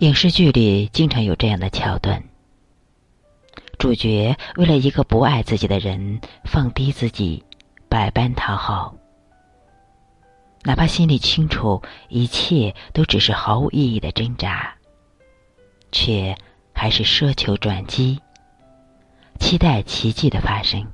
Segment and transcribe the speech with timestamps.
[0.00, 2.22] 影视剧里经常有这样的桥段：
[3.78, 7.42] 主角为了一个不爱自己的人，放低自己，
[7.88, 8.94] 百般讨好，
[10.64, 11.80] 哪怕心里清楚
[12.10, 14.76] 一切都只是毫无意义的挣扎，
[15.90, 16.36] 却
[16.74, 18.20] 还是奢求转机，
[19.40, 20.86] 期待奇迹的发生。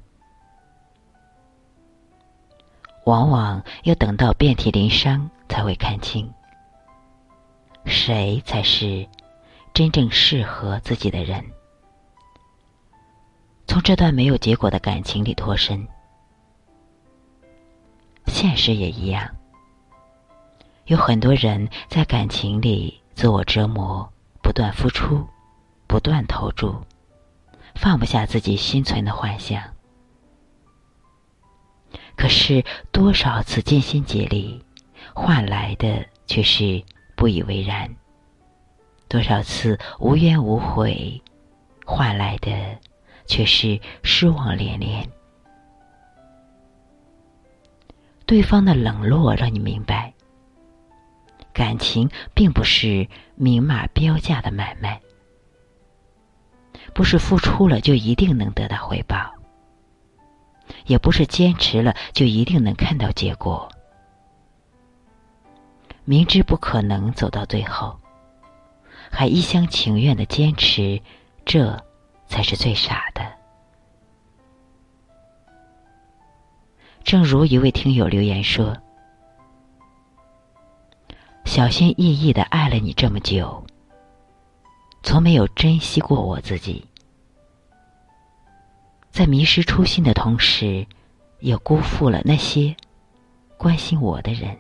[3.05, 6.33] 往往要等到遍体鳞伤，才会看清。
[7.85, 9.07] 谁才是
[9.75, 11.45] 真正适合自己的人？
[13.67, 15.89] 从这段没有结果的感情里脱身，
[18.27, 19.35] 现实也一样。
[20.87, 25.27] 有很多人在感情里自我折磨，不断付出，
[25.87, 26.85] 不断投注，
[27.75, 29.63] 放不下自己心存的幻想。
[32.15, 34.63] 可是多少次尽心竭力，
[35.15, 36.83] 换来的却是。
[37.23, 37.89] 不以为然，
[39.07, 41.23] 多少次无怨无悔，
[41.87, 42.51] 换来的
[43.27, 45.09] 却是失望连连。
[48.27, 50.13] 对方的冷落让你明白，
[51.53, 53.07] 感情并不是
[53.37, 55.01] 明码标价的买卖，
[56.93, 59.33] 不是付出了就一定能得到回报，
[60.87, 63.72] 也不是坚持了就一定能看到结果。
[66.05, 67.97] 明知不可能走到最后，
[69.11, 71.01] 还一厢情愿的坚持，
[71.45, 71.81] 这
[72.27, 73.23] 才是最傻的。
[77.05, 78.77] 正如一位听友留言说
[81.45, 83.65] ：“小心翼翼的爱了你这么久，
[85.05, 86.85] 从没有珍惜过我自己，
[89.11, 90.85] 在迷失初心的同时，
[91.39, 92.75] 也辜负了那些
[93.57, 94.57] 关心我的人。”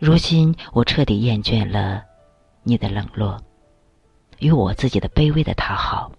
[0.00, 2.02] 如今我彻底厌倦了
[2.62, 3.38] 你的冷落
[4.38, 6.10] 与我自己的卑微的讨好，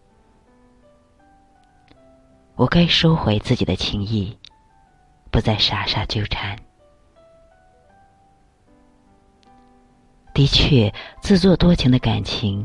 [2.54, 4.38] 我该收回自己的情谊，
[5.32, 6.56] 不再傻傻纠缠。
[10.32, 12.64] 的确，自作多情的感情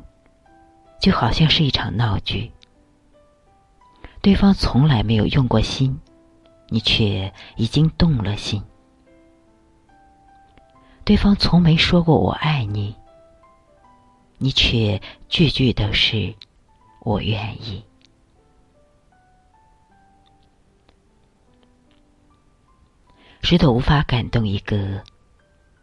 [1.00, 2.52] 就好像是一场闹剧，
[4.20, 5.98] 对方从来没有用过心，
[6.68, 8.62] 你却已经动了心。
[11.06, 12.96] 对方从没说过“我爱你”，
[14.38, 16.34] 你却句句都是
[16.98, 17.80] “我愿意”。
[23.40, 25.00] 谁都无法感动一个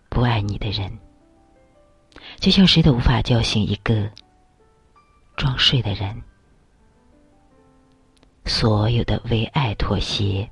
[0.10, 1.00] 不爱你的人，
[2.42, 4.12] 就像谁都无法叫醒一个
[5.38, 6.22] 装睡的人。
[8.44, 10.52] 所有的为爱妥协，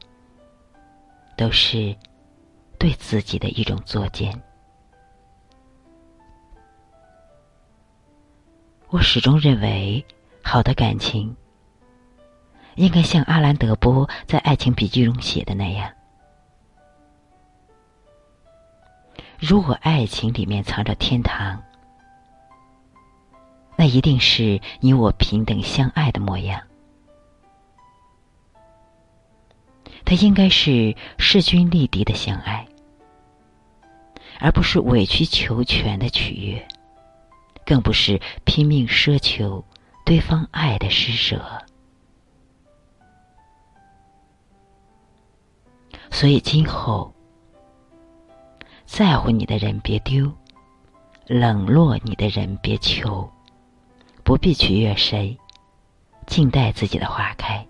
[1.36, 1.94] 都是
[2.80, 4.42] 对自己的一种作践。
[8.92, 10.06] 我始终认为，
[10.44, 11.34] 好的感情
[12.76, 15.90] 应该像阿兰·德波在《爱情笔记》中写的那样：
[19.40, 21.64] 如果爱情里面藏着天堂，
[23.78, 26.62] 那一定是你我平等相爱的模样。
[30.04, 32.68] 它应该是势均力敌的相爱，
[34.42, 36.68] 而不是委曲求全的取悦。
[37.72, 39.64] 更不是拼命奢求
[40.04, 41.42] 对方爱的施舍，
[46.10, 47.14] 所以今后
[48.86, 50.30] 在乎你的人别丢，
[51.28, 53.32] 冷落你的人别求，
[54.22, 55.40] 不必取悦谁，
[56.28, 57.66] 静待自己的花开。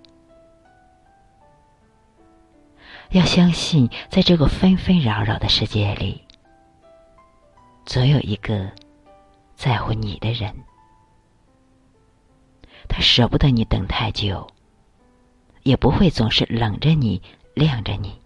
[3.11, 6.25] 要相信，在这个纷纷扰扰的世界里，
[7.85, 8.67] 总有一个。
[9.61, 10.51] 在乎你的人，
[12.89, 14.47] 他舍不得你等太久，
[15.61, 17.21] 也不会总是冷着你、
[17.53, 18.19] 晾着你，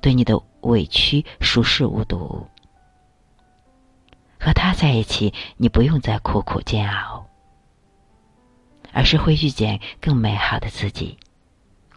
[0.00, 2.46] 对你的委屈熟视无睹。
[4.38, 7.26] 和他在一起，你不用再苦苦煎熬，
[8.92, 11.18] 而是会遇见更美好的自己，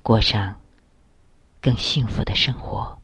[0.02, 0.60] 过上
[1.62, 3.01] 更幸福的生活。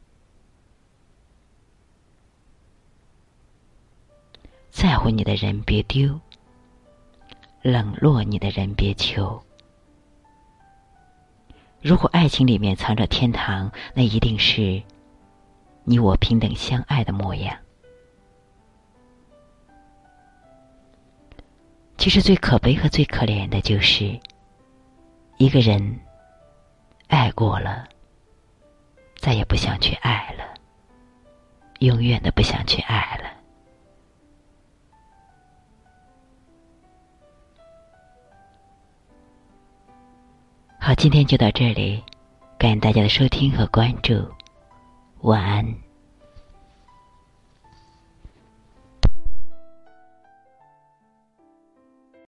[4.80, 6.20] 在乎你的人别丢，
[7.62, 9.42] 冷落你的人别求。
[11.82, 14.80] 如果爱情里面藏着天堂，那一定是
[15.82, 17.56] 你我平等相爱的模样。
[21.96, 24.16] 其实最可悲和最可怜的就是，
[25.38, 25.98] 一个人
[27.08, 27.88] 爱过了，
[29.16, 30.54] 再也不想去爱了，
[31.80, 33.37] 永远的不想去爱了。
[40.98, 42.02] 今天就到这里，
[42.58, 44.14] 感谢大家的收听和关注，
[45.20, 45.87] 晚安。